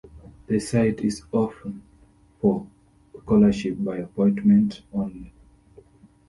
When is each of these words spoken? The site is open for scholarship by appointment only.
The 0.47 0.59
site 0.59 1.01
is 1.01 1.21
open 1.31 1.83
for 2.39 2.65
scholarship 3.19 3.75
by 3.81 3.97
appointment 3.97 4.81
only. 4.91 5.31